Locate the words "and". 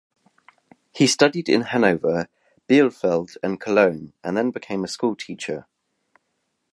3.43-3.61, 4.23-4.35